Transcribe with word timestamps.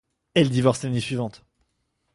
Elle 0.33 0.49
divorce 0.49 0.81
l'année 0.81 0.99
suivante. 0.99 1.45